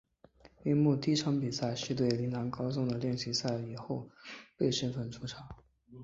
[0.63, 4.09] 樱木第一场比赛是对陵南高中的练习赛中以后
[4.57, 5.47] 备身份出场。